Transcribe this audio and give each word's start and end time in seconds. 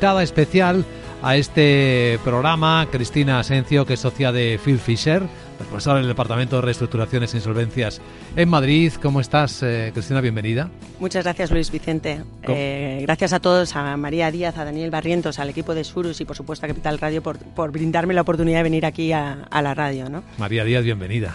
Invitada 0.00 0.22
especial 0.22 0.84
a 1.24 1.36
este 1.36 2.20
programa, 2.22 2.86
Cristina 2.88 3.40
Asencio, 3.40 3.84
que 3.84 3.94
es 3.94 4.00
socia 4.00 4.30
de 4.30 4.60
Phil 4.64 4.78
Fisher, 4.78 5.24
responsable 5.58 6.02
del 6.02 6.08
Departamento 6.08 6.54
de 6.54 6.62
Reestructuraciones 6.62 7.34
e 7.34 7.38
Insolvencias 7.38 8.00
en 8.36 8.48
Madrid. 8.48 8.92
¿Cómo 9.02 9.20
estás, 9.20 9.60
eh, 9.64 9.90
Cristina? 9.92 10.20
Bienvenida. 10.20 10.70
Muchas 11.00 11.24
gracias, 11.24 11.50
Luis 11.50 11.72
Vicente. 11.72 12.20
Eh, 12.44 13.00
gracias 13.02 13.32
a 13.32 13.40
todos, 13.40 13.74
a 13.74 13.96
María 13.96 14.30
Díaz, 14.30 14.56
a 14.56 14.64
Daniel 14.64 14.92
Barrientos, 14.92 15.40
al 15.40 15.50
equipo 15.50 15.74
de 15.74 15.82
Surus 15.82 16.20
y, 16.20 16.24
por 16.24 16.36
supuesto, 16.36 16.64
a 16.64 16.68
Capital 16.68 17.00
Radio 17.00 17.20
por, 17.20 17.36
por 17.38 17.72
brindarme 17.72 18.14
la 18.14 18.20
oportunidad 18.20 18.58
de 18.58 18.62
venir 18.62 18.86
aquí 18.86 19.10
a, 19.10 19.48
a 19.50 19.62
la 19.62 19.74
radio. 19.74 20.08
¿no? 20.08 20.22
María 20.38 20.62
Díaz, 20.62 20.84
bienvenida. 20.84 21.34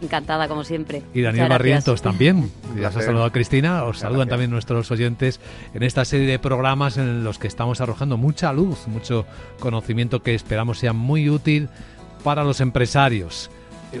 Encantada, 0.00 0.46
como 0.46 0.62
siempre. 0.64 1.02
Y 1.12 1.22
Daniel 1.22 1.48
Barrientos 1.48 2.02
también. 2.02 2.50
Ya 2.78 2.92
se 2.92 3.00
ha 3.00 3.02
saludado 3.02 3.26
a 3.26 3.32
Cristina. 3.32 3.82
Os 3.84 3.98
saludan 3.98 4.28
también 4.28 4.50
nuestros 4.50 4.90
oyentes 4.92 5.40
en 5.74 5.82
esta 5.82 6.04
serie 6.04 6.28
de 6.28 6.38
programas 6.38 6.96
en 6.96 7.24
los 7.24 7.38
que 7.38 7.48
estamos 7.48 7.80
arrojando 7.80 8.16
mucha 8.16 8.52
luz, 8.52 8.86
mucho 8.86 9.26
conocimiento 9.58 10.22
que 10.22 10.34
esperamos 10.34 10.78
sea 10.78 10.92
muy 10.92 11.28
útil 11.28 11.68
para 12.22 12.44
los 12.44 12.60
empresarios. 12.60 13.50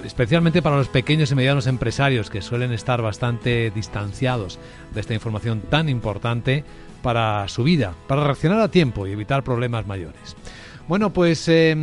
Especialmente 0.04 0.62
para 0.62 0.76
los 0.76 0.88
pequeños 0.88 1.32
y 1.32 1.34
medianos 1.34 1.66
empresarios 1.66 2.30
que 2.30 2.42
suelen 2.42 2.72
estar 2.72 3.02
bastante 3.02 3.72
distanciados 3.74 4.60
de 4.94 5.00
esta 5.00 5.14
información 5.14 5.62
tan 5.62 5.88
importante 5.88 6.62
para 7.02 7.48
su 7.48 7.64
vida, 7.64 7.94
para 8.06 8.22
reaccionar 8.22 8.60
a 8.60 8.68
tiempo 8.68 9.06
y 9.06 9.12
evitar 9.12 9.42
problemas 9.42 9.86
mayores. 9.86 10.36
Bueno, 10.88 11.12
pues 11.12 11.48
eh, 11.48 11.74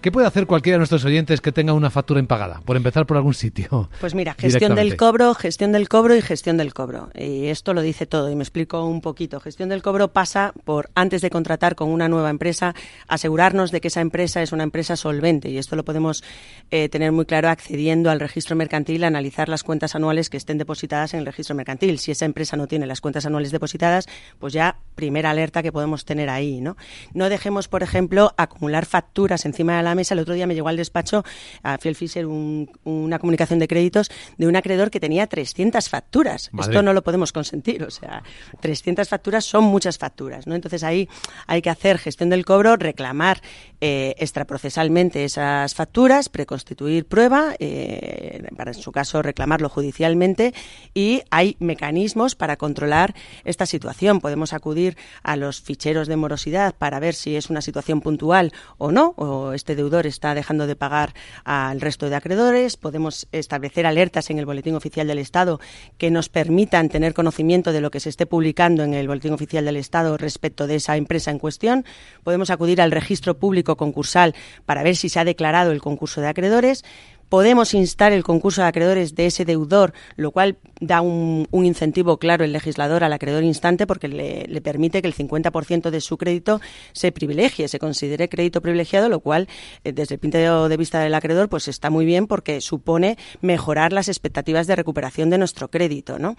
¿Qué 0.00 0.12
puede 0.12 0.28
hacer 0.28 0.46
cualquiera 0.46 0.76
de 0.76 0.78
nuestros 0.78 1.04
oyentes 1.04 1.40
que 1.40 1.50
tenga 1.50 1.72
una 1.72 1.90
factura 1.90 2.20
impagada? 2.20 2.60
Por 2.64 2.76
empezar 2.76 3.04
por 3.04 3.16
algún 3.16 3.34
sitio. 3.34 3.90
Pues 4.00 4.14
mira, 4.14 4.34
gestión 4.38 4.76
del 4.76 4.96
cobro, 4.96 5.34
gestión 5.34 5.72
del 5.72 5.88
cobro 5.88 6.14
y 6.14 6.22
gestión 6.22 6.56
del 6.56 6.72
cobro. 6.72 7.10
Y 7.16 7.46
esto 7.46 7.74
lo 7.74 7.82
dice 7.82 8.06
todo 8.06 8.30
y 8.30 8.36
me 8.36 8.44
explico 8.44 8.84
un 8.84 9.00
poquito. 9.00 9.40
Gestión 9.40 9.70
del 9.70 9.82
cobro 9.82 10.12
pasa 10.12 10.52
por, 10.64 10.90
antes 10.94 11.20
de 11.20 11.30
contratar 11.30 11.74
con 11.74 11.88
una 11.88 12.08
nueva 12.08 12.30
empresa, 12.30 12.76
asegurarnos 13.08 13.72
de 13.72 13.80
que 13.80 13.88
esa 13.88 14.00
empresa 14.00 14.40
es 14.40 14.52
una 14.52 14.62
empresa 14.62 14.94
solvente. 14.94 15.50
Y 15.50 15.58
esto 15.58 15.74
lo 15.74 15.84
podemos 15.84 16.22
eh, 16.70 16.88
tener 16.88 17.10
muy 17.10 17.24
claro 17.24 17.48
accediendo 17.48 18.08
al 18.10 18.20
registro 18.20 18.54
mercantil, 18.54 19.02
analizar 19.02 19.48
las 19.48 19.64
cuentas 19.64 19.96
anuales 19.96 20.30
que 20.30 20.36
estén 20.36 20.58
depositadas 20.58 21.14
en 21.14 21.20
el 21.20 21.26
registro 21.26 21.56
mercantil. 21.56 21.98
Si 21.98 22.12
esa 22.12 22.24
empresa 22.24 22.56
no 22.56 22.68
tiene 22.68 22.86
las 22.86 23.00
cuentas 23.00 23.26
anuales 23.26 23.50
depositadas, 23.50 24.06
pues 24.38 24.52
ya 24.52 24.78
primera 24.94 25.30
alerta 25.30 25.60
que 25.60 25.72
podemos 25.72 26.04
tener 26.04 26.30
ahí. 26.30 26.60
No, 26.60 26.76
no 27.14 27.28
dejemos, 27.28 27.66
por 27.66 27.82
ejemplo, 27.82 28.32
acumular 28.36 28.86
facturas 28.86 29.44
encima 29.44 29.76
de 29.76 29.82
la 29.82 29.87
mesa. 29.94 30.14
El 30.14 30.20
otro 30.20 30.34
día 30.34 30.46
me 30.46 30.54
llegó 30.54 30.68
al 30.68 30.76
despacho 30.76 31.24
a 31.62 31.78
Fiel 31.78 31.94
Fisher 31.94 32.26
una 32.26 33.18
comunicación 33.18 33.58
de 33.58 33.68
créditos 33.68 34.10
de 34.36 34.46
un 34.46 34.56
acreedor 34.56 34.90
que 34.90 35.00
tenía 35.00 35.26
300 35.26 35.88
facturas. 35.88 36.50
Esto 36.58 36.82
no 36.82 36.92
lo 36.92 37.02
podemos 37.02 37.32
consentir. 37.32 37.82
O 37.82 37.90
sea, 37.90 38.22
300 38.60 39.08
facturas 39.08 39.44
son 39.44 39.64
muchas 39.64 39.98
facturas. 39.98 40.46
¿no? 40.46 40.54
Entonces 40.54 40.82
ahí 40.84 41.08
hay 41.46 41.62
que 41.62 41.70
hacer 41.70 41.98
gestión 41.98 42.30
del 42.30 42.44
cobro, 42.44 42.76
reclamar 42.76 43.40
eh, 43.80 44.14
extraprocesalmente 44.18 45.24
esas 45.24 45.74
facturas, 45.74 46.28
preconstituir 46.28 47.06
prueba, 47.06 47.54
eh, 47.58 48.42
para 48.56 48.72
en 48.72 48.80
su 48.80 48.92
caso 48.92 49.22
reclamarlo 49.22 49.68
judicialmente 49.68 50.54
y 50.94 51.22
hay 51.30 51.56
mecanismos 51.60 52.34
para 52.34 52.56
controlar 52.56 53.14
esta 53.44 53.66
situación. 53.66 54.20
Podemos 54.20 54.52
acudir 54.52 54.96
a 55.22 55.36
los 55.36 55.60
ficheros 55.60 56.08
de 56.08 56.16
morosidad 56.16 56.74
para 56.74 57.00
ver 57.00 57.14
si 57.14 57.36
es 57.36 57.50
una 57.50 57.60
situación 57.60 58.00
puntual 58.00 58.52
o 58.78 58.90
no, 58.90 59.14
o 59.16 59.52
este 59.52 59.74
deudor 59.78 60.06
está 60.06 60.34
dejando 60.34 60.66
de 60.66 60.76
pagar 60.76 61.14
al 61.44 61.80
resto 61.80 62.10
de 62.10 62.16
acreedores. 62.16 62.76
Podemos 62.76 63.26
establecer 63.32 63.86
alertas 63.86 64.28
en 64.28 64.38
el 64.38 64.44
Boletín 64.44 64.74
Oficial 64.74 65.06
del 65.06 65.18
Estado 65.18 65.60
que 65.96 66.10
nos 66.10 66.28
permitan 66.28 66.90
tener 66.90 67.14
conocimiento 67.14 67.72
de 67.72 67.80
lo 67.80 67.90
que 67.90 68.00
se 68.00 68.10
esté 68.10 68.26
publicando 68.26 68.82
en 68.84 68.92
el 68.92 69.08
Boletín 69.08 69.32
Oficial 69.32 69.64
del 69.64 69.76
Estado 69.76 70.18
respecto 70.18 70.66
de 70.66 70.76
esa 70.76 70.98
empresa 70.98 71.30
en 71.30 71.38
cuestión. 71.38 71.86
Podemos 72.22 72.50
acudir 72.50 72.82
al 72.82 72.90
registro 72.90 73.38
público 73.38 73.76
concursal 73.76 74.34
para 74.66 74.82
ver 74.82 74.96
si 74.96 75.08
se 75.08 75.18
ha 75.18 75.24
declarado 75.24 75.72
el 75.72 75.80
concurso 75.80 76.20
de 76.20 76.28
acreedores 76.28 76.84
podemos 77.28 77.74
instar 77.74 78.12
el 78.12 78.24
concurso 78.24 78.62
de 78.62 78.68
acreedores 78.68 79.14
de 79.14 79.26
ese 79.26 79.44
deudor, 79.44 79.92
lo 80.16 80.30
cual 80.30 80.58
da 80.80 81.00
un, 81.00 81.46
incentivo 81.52 82.18
claro 82.18 82.44
el 82.44 82.52
legislador 82.52 83.04
al 83.04 83.12
acreedor 83.12 83.44
instante 83.44 83.86
porque 83.86 84.08
le, 84.08 84.60
permite 84.60 85.02
que 85.02 85.08
el 85.08 85.14
50% 85.14 85.90
de 85.90 86.00
su 86.00 86.16
crédito 86.16 86.60
se 86.92 87.12
privilegie, 87.12 87.68
se 87.68 87.78
considere 87.78 88.28
crédito 88.28 88.60
privilegiado, 88.60 89.08
lo 89.08 89.20
cual 89.20 89.48
eh, 89.84 89.92
desde 89.92 90.14
el 90.14 90.20
punto 90.20 90.68
de 90.68 90.76
vista 90.76 91.00
del 91.00 91.14
acreedor 91.14 91.48
pues 91.48 91.68
está 91.68 91.90
muy 91.90 92.04
bien 92.04 92.26
porque 92.26 92.60
supone 92.60 93.16
mejorar 93.40 93.92
las 93.92 94.08
expectativas 94.08 94.66
de 94.66 94.76
recuperación 94.76 95.30
de 95.30 95.38
nuestro 95.38 95.68
crédito, 95.68 96.18
¿no? 96.18 96.36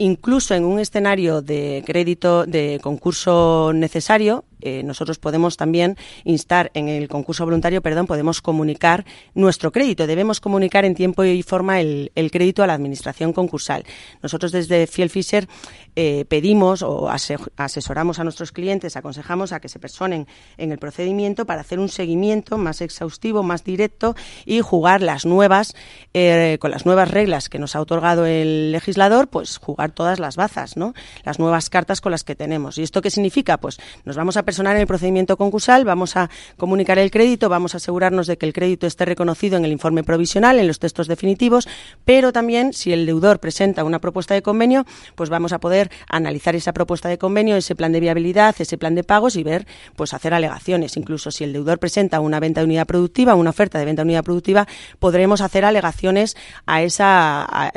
incluso 0.00 0.54
en 0.54 0.64
un 0.64 0.80
escenario 0.80 1.42
de 1.42 1.84
crédito 1.86 2.46
de 2.46 2.80
concurso 2.82 3.72
necesario, 3.74 4.44
eh, 4.60 4.82
nosotros 4.82 5.18
podemos 5.18 5.56
también 5.56 5.96
instar 6.24 6.70
en 6.74 6.88
el 6.88 7.08
concurso 7.08 7.44
voluntario, 7.44 7.82
perdón, 7.82 8.06
podemos 8.06 8.40
comunicar 8.40 9.04
nuestro 9.34 9.72
crédito. 9.72 10.06
Debemos 10.06 10.40
comunicar 10.40 10.84
en 10.84 10.94
tiempo 10.94 11.24
y 11.24 11.42
forma 11.42 11.80
el, 11.80 12.10
crédito 12.30 12.62
a 12.62 12.66
la 12.66 12.74
administración 12.74 13.32
concursal. 13.32 13.84
Nosotros 14.22 14.52
desde 14.52 14.86
Fiel 14.86 15.10
Fisher 15.10 15.48
eh, 15.96 16.24
pedimos 16.28 16.82
o 16.82 17.08
asesoramos 17.56 18.18
a 18.18 18.24
nuestros 18.24 18.52
clientes, 18.52 18.96
aconsejamos 18.96 19.52
a 19.52 19.60
que 19.60 19.68
se 19.68 19.78
personen 19.78 20.26
en 20.58 20.72
el 20.72 20.78
procedimiento 20.78 21.46
para 21.46 21.62
hacer 21.62 21.78
un 21.78 21.88
seguimiento 21.88 22.58
más 22.58 22.80
exhaustivo, 22.80 23.42
más 23.42 23.64
directo 23.64 24.14
y 24.44 24.60
jugar 24.60 25.02
las 25.02 25.26
nuevas, 25.26 25.74
eh, 26.14 26.58
con 26.60 26.70
las 26.70 26.86
nuevas 26.86 27.10
reglas 27.10 27.48
que 27.48 27.58
nos 27.58 27.74
ha 27.76 27.80
otorgado 27.80 28.26
el 28.26 28.72
legislador, 28.72 29.28
pues 29.28 29.58
jugar 29.58 29.92
todas 29.92 30.18
las 30.18 30.36
bazas, 30.36 30.76
¿no? 30.76 30.94
Las 31.24 31.38
nuevas 31.38 31.70
cartas 31.70 32.00
con 32.00 32.12
las 32.12 32.24
que 32.24 32.34
tenemos. 32.34 32.78
¿Y 32.78 32.82
esto 32.82 33.02
qué 33.02 33.10
significa? 33.10 33.58
Pues 33.58 33.78
nos 34.04 34.16
vamos 34.16 34.36
a 34.36 34.44
personar 34.50 34.74
en 34.74 34.80
el 34.80 34.88
procedimiento 34.88 35.36
concursal, 35.36 35.84
vamos 35.84 36.16
a 36.16 36.28
comunicar 36.56 36.98
el 36.98 37.12
crédito, 37.12 37.48
vamos 37.48 37.74
a 37.74 37.76
asegurarnos 37.76 38.26
de 38.26 38.36
que 38.36 38.46
el 38.46 38.52
crédito 38.52 38.88
esté 38.88 39.04
reconocido 39.04 39.56
en 39.56 39.64
el 39.64 39.70
informe 39.70 40.02
provisional, 40.02 40.58
en 40.58 40.66
los 40.66 40.80
textos 40.80 41.06
definitivos, 41.06 41.68
pero 42.04 42.32
también 42.32 42.72
si 42.72 42.92
el 42.92 43.06
deudor 43.06 43.38
presenta 43.38 43.84
una 43.84 44.00
propuesta 44.00 44.34
de 44.34 44.42
convenio, 44.42 44.86
pues 45.14 45.30
vamos 45.30 45.52
a 45.52 45.60
poder 45.60 45.88
analizar 46.08 46.56
esa 46.56 46.72
propuesta 46.72 47.08
de 47.08 47.16
convenio, 47.16 47.54
ese 47.54 47.76
plan 47.76 47.92
de 47.92 48.00
viabilidad, 48.00 48.56
ese 48.58 48.76
plan 48.76 48.96
de 48.96 49.04
pagos 49.04 49.36
y 49.36 49.44
ver, 49.44 49.68
pues 49.94 50.14
hacer 50.14 50.34
alegaciones. 50.34 50.96
Incluso 50.96 51.30
si 51.30 51.44
el 51.44 51.52
deudor 51.52 51.78
presenta 51.78 52.18
una 52.18 52.40
venta 52.40 52.60
de 52.60 52.64
unidad 52.64 52.88
productiva, 52.88 53.36
una 53.36 53.50
oferta 53.50 53.78
de 53.78 53.84
venta 53.84 54.02
de 54.02 54.06
unidad 54.06 54.24
productiva, 54.24 54.66
podremos 54.98 55.42
hacer 55.42 55.64
alegaciones 55.64 56.36
a 56.66 56.82
esa, 56.82 57.70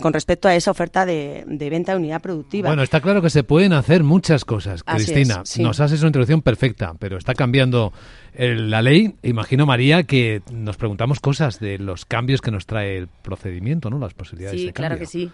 con 0.00 0.12
respecto 0.12 0.48
a 0.48 0.56
esa 0.56 0.72
oferta 0.72 1.06
de, 1.06 1.44
venta 1.46 1.92
de 1.92 1.98
unidad 1.98 2.20
productiva. 2.20 2.70
Bueno, 2.70 2.82
está 2.82 3.00
claro 3.00 3.22
que 3.22 3.30
se 3.30 3.44
pueden 3.44 3.74
hacer 3.74 4.02
muchas 4.02 4.44
cosas, 4.44 4.82
Cristina. 4.82 5.44
Nos 5.58 5.78
haces 5.78 6.00
una 6.02 6.08
introducción 6.16 6.42
perfecta, 6.42 6.94
pero 6.98 7.18
está 7.18 7.34
cambiando 7.34 7.92
la 8.34 8.82
ley. 8.82 9.14
Imagino, 9.22 9.66
María, 9.66 10.04
que 10.04 10.42
nos 10.50 10.76
preguntamos 10.76 11.20
cosas 11.20 11.60
de 11.60 11.78
los 11.78 12.04
cambios 12.04 12.40
que 12.40 12.50
nos 12.50 12.66
trae 12.66 12.96
el 12.96 13.08
procedimiento, 13.08 13.90
¿no? 13.90 13.98
Las 13.98 14.14
posibilidades 14.14 14.60
sí, 14.60 14.66
de 14.66 14.72
cambio. 14.72 14.88
claro 14.88 14.98
que 14.98 15.06
sí 15.06 15.30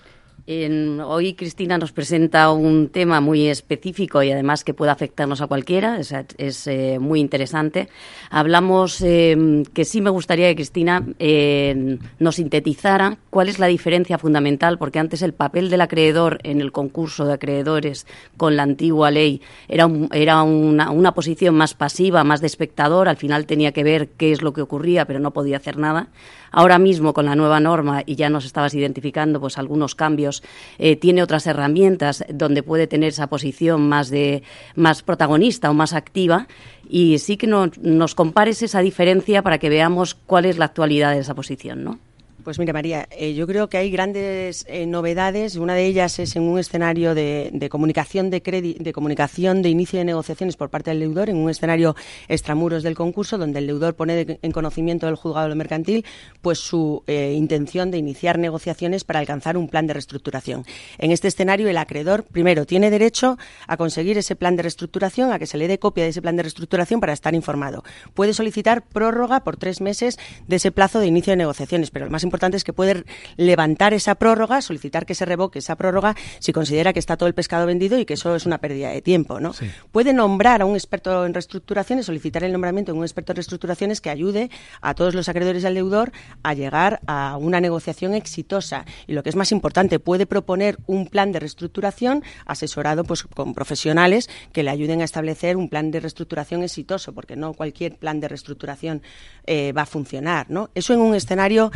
hoy 0.47 1.35
Cristina 1.35 1.79
nos 1.79 1.93
presenta 1.93 2.51
un 2.51 2.89
tema 2.89 3.21
muy 3.21 3.47
específico 3.47 4.23
y 4.23 4.33
además 4.33 4.65
que 4.65 4.75
puede 4.75 4.91
afectarnos 4.91 5.41
a 5.41 5.47
cualquiera, 5.47 6.01
es, 6.01 6.67
eh, 6.67 6.99
muy 6.99 7.21
interesante. 7.21 7.89
Hablamos 8.31 9.01
eh, 9.03 9.63
que 9.73 9.85
sí 9.85 10.01
me 10.01 10.11
gustaría 10.11 10.49
que 10.49 10.57
Cristina 10.57 11.05
eh, 11.19 11.99
nos 12.19 12.37
sintetizara 12.37 13.19
cuál 13.31 13.49
es 13.49 13.59
la 13.59 13.67
diferencia 13.67 14.19
fundamental, 14.19 14.79
porque 14.79 14.99
antes 14.99 15.23
el 15.23 15.33
papel 15.33 15.71
del 15.71 15.81
acreedor 15.81 16.39
en 16.43 16.61
el 16.61 16.73
concurso 16.73 17.25
de 17.25 17.35
acreedores 17.35 18.07
con 18.37 18.57
la 18.57 18.65
antigua 18.65 19.11
ley 19.11 19.41
era, 19.69 19.89
era 20.13 20.43
una, 20.43 20.91
una 20.91 21.15
posición 21.15 21.55
más 21.55 21.75
pasiva, 21.75 22.25
más 22.25 22.41
de 22.41 22.49
espectador, 22.49 23.09
al 23.09 23.17
final 23.17 23.47
tenía 23.47 23.73
que 23.73 23.85
ver 23.85 24.09
qué 24.09 24.33
es 24.33 24.43
lo 24.43 24.53
que 24.53 24.63
ocurría, 24.63 25.05
pero 25.05 25.21
no 25.21 25.33
podía 25.33 25.59
hacer 25.59 25.79
nada. 25.79 26.09
Ahora 26.53 26.79
mismo 26.79 27.13
con 27.13 27.25
la 27.25 27.35
nueva 27.35 27.59
norma, 27.59 28.03
y 28.07 28.15
ya 28.15 28.31
nos 28.31 28.45
estabas 28.45 28.75
identificando 28.75 29.41
pues 29.41 29.59
algunos 29.59 29.95
cambios, 29.95 30.43
eh, 30.79 30.97
tiene 30.97 31.23
otras 31.23 31.47
herramientas 31.47 32.25
donde 32.29 32.63
puede 32.63 32.87
tener 32.87 33.09
esa 33.09 33.27
posición 33.27 33.89
más 33.89 34.11
de 34.11 34.43
más 34.77 35.03
protagonista 35.03 35.71
o 35.71 35.75
más 35.75 35.95
activa 35.95 36.47
y 36.89 37.19
sí 37.19 37.37
que 37.37 37.47
nos 37.47 38.15
compares 38.15 38.63
esa 38.63 38.81
diferencia 38.81 39.43
para 39.43 39.59
que 39.59 39.71
veamos 39.71 40.15
cuál 40.15 40.45
es 40.45 40.59
la 40.59 40.67
actualidad 40.67 41.13
de 41.13 41.21
esa 41.21 41.35
posición, 41.35 41.83
¿no? 41.83 41.99
Pues 42.45 42.59
mira, 42.59 42.73
María, 42.73 43.07
eh, 43.13 43.35
yo 43.35 43.47
creo 43.47 43.69
que 43.69 43.77
hay 43.77 43.91
grandes 43.91 44.65
eh, 44.69 44.87
novedades. 44.87 45.55
Una 45.57 45.75
de 45.75 45.87
ellas 45.87 46.19
es 46.19 46.35
en 46.35 46.43
un 46.43 46.59
escenario 46.59 47.15
de, 47.15 47.69
comunicación 47.71 48.31
de, 48.31 48.41
de 48.79 48.93
comunicación 48.93 49.63
de 49.63 49.69
inicio 49.69 50.01
de 50.01 50.05
negociaciones 50.05 50.57
por 50.57 50.69
parte 50.69 50.91
del 50.91 51.01
deudor, 51.01 51.31
en 51.31 51.37
un 51.37 51.51
escenario 51.51 51.95
extramuros 52.29 52.83
del 52.83 52.97
concurso, 52.97 53.39
donde 53.39 53.61
el 53.61 53.69
deudor 53.69 53.95
pone 53.95 54.39
en 54.43 54.53
conocimiento 54.53 55.07
del 55.07 55.15
juzgado 55.15 55.49
de 55.49 55.55
mercantil 55.55 56.05
pues 56.41 56.59
su 56.59 57.05
eh, 57.07 57.35
intención 57.37 57.91
de 57.93 57.99
iniciar 57.99 58.39
negociaciones 58.39 59.05
para 59.05 59.21
alcanzar 59.21 59.57
un 59.57 59.69
plan 59.69 59.87
de 59.87 59.95
reestructuración. 59.95 60.65
En 60.99 61.13
este 61.13 61.29
escenario, 61.29 61.69
el 61.69 61.77
acreedor, 61.77 62.25
primero, 62.25 62.67
tiene 62.67 62.91
derecho 62.91 63.39
a 63.69 63.77
conseguir 63.77 64.19
ese 64.19 64.35
plan 64.35 64.57
de 64.57 64.63
reestructuración, 64.63 65.33
a 65.33 65.39
que 65.39 65.47
se 65.47 65.59
le 65.59 65.69
dé 65.69 65.79
copia 65.79 66.05
de 66.05 66.11
ese 66.11 66.23
plan 66.23 66.37
de 66.37 66.43
reestructuración 66.43 66.99
para 66.99 67.13
estar 67.13 67.35
informado. 67.35 67.85
Puede 68.15 68.35
solicitar 68.35 68.83
prórroga 68.83 69.41
por 69.45 69.57
tres 69.57 69.81
meses 69.81 70.19
de 70.49 70.57
ese 70.57 70.73
plazo 70.73 70.99
de 70.99 71.07
inicio 71.07 71.33
de 71.33 71.37
negociaciones, 71.37 71.91
pero 71.91 72.07
lo 72.07 72.11
más 72.11 72.25
es 72.53 72.65
que 72.65 72.73
puede 72.73 73.05
levantar 73.37 73.95
esa 73.95 74.15
prórroga, 74.17 74.61
solicitar 74.61 75.07
que 75.07 75.15
se 75.15 75.25
revoque 75.25 75.61
esa 75.61 75.77
prórroga 75.77 76.17
si 76.39 76.53
considera 76.53 76.93
que 76.93 76.99
está 76.99 77.17
todo 77.17 77.29
el 77.29 77.35
pescado 77.35 77.67
vendido 77.67 77.99
y 77.99 78.05
que 78.05 78.15
eso 78.15 78.35
es 78.35 78.47
una 78.47 78.59
pérdida 78.59 78.91
de 78.91 79.03
tiempo. 79.03 79.41
¿no? 79.41 79.53
Puede 79.91 80.13
nombrar 80.13 80.63
a 80.63 80.65
un 80.65 80.75
experto 80.75 81.25
en 81.25 81.35
reestructuraciones, 81.35 82.07
solicitar 82.07 82.45
el 82.45 82.53
nombramiento 82.53 82.93
de 82.93 82.99
un 82.99 83.05
experto 83.05 83.33
en 83.33 83.37
reestructuraciones 83.37 84.01
que 84.01 84.11
ayude 84.11 84.51
a 84.81 84.95
todos 84.95 85.15
los 85.15 85.29
acreedores 85.29 85.63
y 85.63 85.67
al 85.67 85.75
deudor 85.75 86.13
a 86.43 86.55
llegar 86.55 87.01
a 87.07 87.37
una 87.39 87.61
negociación 87.61 88.15
exitosa. 88.15 88.85
Y 89.07 89.13
lo 89.13 89.23
que 89.23 89.31
es 89.31 89.37
más 89.37 89.53
importante, 89.53 89.99
puede 89.99 90.27
proponer 90.27 90.79
un 90.87 91.07
plan 91.07 91.33
de 91.33 91.41
reestructuración 91.41 92.25
asesorado 92.47 93.05
pues, 93.05 93.23
con 93.23 93.55
profesionales 93.55 94.29
que 94.53 94.63
le 94.63 94.71
ayuden 94.71 95.01
a 95.01 95.05
establecer 95.05 95.57
un 95.57 95.69
plan 95.69 95.91
de 95.91 96.01
reestructuración 96.01 96.63
exitoso, 96.63 97.13
porque 97.13 97.37
no 97.37 97.55
cualquier 97.55 97.97
plan 97.97 98.21
de 98.21 98.29
reestructuración 98.29 99.03
eh, 99.47 99.73
va 99.73 99.83
a 99.83 99.87
funcionar. 99.87 100.47
¿no? 100.51 100.71
Eso 100.75 100.95
en 100.95 101.01
un 101.01 101.15
escenario 101.15 101.71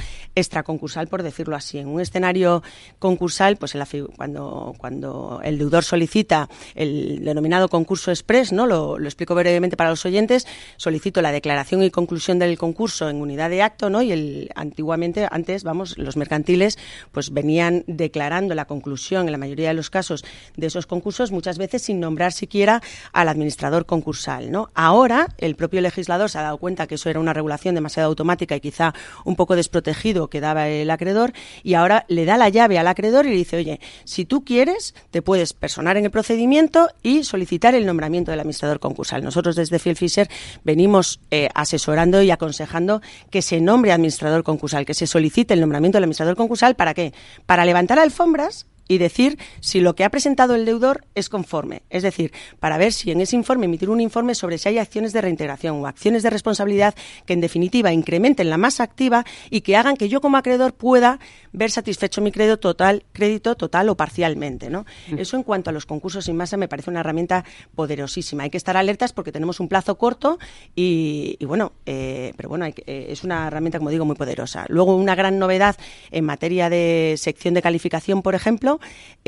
extraconcursal, 0.46 1.08
por 1.08 1.22
decirlo 1.22 1.56
así. 1.56 1.78
En 1.78 1.88
un 1.88 2.00
escenario 2.00 2.62
concursal, 2.98 3.56
pues 3.56 3.74
cuando, 4.16 4.74
cuando 4.78 5.40
el 5.44 5.58
deudor 5.58 5.84
solicita 5.84 6.48
el 6.74 7.24
denominado 7.24 7.68
concurso 7.68 8.10
express, 8.10 8.52
¿no? 8.52 8.66
Lo, 8.66 8.98
explico 8.98 9.34
brevemente 9.34 9.76
para 9.76 9.90
los 9.90 10.04
oyentes, 10.04 10.46
solicito 10.76 11.22
la 11.22 11.32
declaración 11.32 11.82
y 11.82 11.90
conclusión 11.90 12.38
del 12.38 12.58
concurso 12.58 13.08
en 13.08 13.20
unidad 13.20 13.50
de 13.50 13.62
acto, 13.62 13.90
¿no? 13.90 14.02
Y 14.02 14.48
antiguamente, 14.54 15.28
antes, 15.30 15.62
vamos, 15.62 15.98
los 15.98 16.16
mercantiles, 16.16 16.78
pues 17.12 17.32
venían 17.32 17.84
declarando 17.86 18.54
la 18.54 18.66
conclusión, 18.66 19.26
en 19.26 19.32
la 19.32 19.38
mayoría 19.38 19.68
de 19.68 19.74
los 19.74 19.90
casos, 19.90 20.24
de 20.56 20.66
esos 20.66 20.86
concursos, 20.86 21.32
muchas 21.32 21.58
veces 21.58 21.82
sin 21.82 22.00
nombrar 22.00 22.32
siquiera 22.32 22.82
al 23.12 23.28
administrador 23.28 23.86
concursal, 23.86 24.50
¿no? 24.50 24.70
Ahora, 24.74 25.28
el 25.38 25.56
propio 25.56 25.80
legislador 25.80 26.30
se 26.30 26.38
ha 26.38 26.42
dado 26.42 26.58
cuenta 26.58 26.86
que 26.86 26.96
eso 26.96 27.10
era 27.10 27.20
una 27.20 27.32
regulación 27.32 27.74
demasiado 27.74 28.08
automática 28.08 28.56
y 28.56 28.60
quizá 28.60 28.94
un 29.24 29.36
poco 29.36 29.56
desprotegido 29.56 30.28
daba 30.40 30.68
el 30.68 30.90
acreedor, 30.90 31.32
y 31.62 31.74
ahora 31.74 32.04
le 32.08 32.24
da 32.24 32.36
la 32.36 32.48
llave 32.48 32.78
al 32.78 32.86
acreedor 32.86 33.26
y 33.26 33.30
le 33.30 33.36
dice, 33.36 33.56
oye, 33.56 33.80
si 34.04 34.24
tú 34.24 34.44
quieres, 34.44 34.94
te 35.10 35.22
puedes 35.22 35.52
personar 35.52 35.96
en 35.96 36.04
el 36.04 36.10
procedimiento 36.10 36.88
y 37.02 37.24
solicitar 37.24 37.74
el 37.74 37.86
nombramiento 37.86 38.30
del 38.30 38.40
administrador 38.40 38.80
concursal. 38.80 39.22
Nosotros 39.22 39.56
desde 39.56 39.78
Phil 39.78 39.96
Fisher 39.96 40.28
venimos 40.64 41.20
eh, 41.30 41.48
asesorando 41.54 42.22
y 42.22 42.30
aconsejando 42.30 43.02
que 43.30 43.42
se 43.42 43.60
nombre 43.60 43.92
administrador 43.92 44.42
concursal, 44.42 44.86
que 44.86 44.94
se 44.94 45.06
solicite 45.06 45.54
el 45.54 45.60
nombramiento 45.60 45.96
del 45.96 46.04
administrador 46.04 46.36
concursal, 46.36 46.76
¿para 46.76 46.94
qué? 46.94 47.12
Para 47.46 47.64
levantar 47.64 47.98
alfombras 47.98 48.66
y 48.88 48.98
decir 48.98 49.38
si 49.60 49.80
lo 49.80 49.94
que 49.94 50.04
ha 50.04 50.10
presentado 50.10 50.54
el 50.54 50.64
deudor 50.64 51.04
es 51.14 51.28
conforme. 51.28 51.82
Es 51.90 52.02
decir, 52.02 52.32
para 52.60 52.78
ver 52.78 52.92
si 52.92 53.10
en 53.10 53.20
ese 53.20 53.36
informe 53.36 53.66
emitir 53.66 53.90
un 53.90 54.00
informe 54.00 54.34
sobre 54.34 54.58
si 54.58 54.68
hay 54.68 54.78
acciones 54.78 55.12
de 55.12 55.20
reintegración 55.20 55.80
o 55.80 55.86
acciones 55.86 56.22
de 56.22 56.30
responsabilidad 56.30 56.94
que 57.24 57.32
en 57.32 57.40
definitiva 57.40 57.92
incrementen 57.92 58.50
la 58.50 58.56
masa 58.56 58.82
activa 58.82 59.24
y 59.50 59.62
que 59.62 59.76
hagan 59.76 59.96
que 59.96 60.08
yo 60.08 60.20
como 60.20 60.36
acreedor 60.36 60.74
pueda 60.74 61.18
ver 61.52 61.70
satisfecho 61.70 62.20
mi 62.20 62.32
crédito 62.32 62.58
total, 62.58 63.04
crédito 63.12 63.56
total 63.56 63.88
o 63.88 63.96
parcialmente. 63.96 64.70
¿no? 64.70 64.84
Mm. 65.10 65.18
Eso 65.18 65.36
en 65.36 65.42
cuanto 65.42 65.70
a 65.70 65.72
los 65.72 65.86
concursos 65.86 66.24
sin 66.24 66.36
masa 66.36 66.56
me 66.56 66.68
parece 66.68 66.90
una 66.90 67.00
herramienta 67.00 67.44
poderosísima. 67.74 68.44
Hay 68.44 68.50
que 68.50 68.56
estar 68.56 68.76
alertas 68.76 69.12
porque 69.12 69.32
tenemos 69.32 69.60
un 69.60 69.68
plazo 69.68 69.96
corto 69.96 70.38
y, 70.74 71.38
bueno, 71.44 71.72
eh, 71.86 72.32
pero 72.36 72.48
bueno, 72.48 72.66
eh, 72.66 73.06
es 73.08 73.24
una 73.24 73.46
herramienta, 73.46 73.78
como 73.78 73.90
digo, 73.90 74.04
muy 74.04 74.16
poderosa. 74.16 74.66
Luego, 74.68 74.96
una 74.96 75.14
gran 75.14 75.38
novedad 75.38 75.76
en 76.10 76.24
materia 76.24 76.68
de 76.68 77.14
sección 77.16 77.54
de 77.54 77.62
calificación, 77.62 78.22
por 78.22 78.34
ejemplo, 78.34 78.75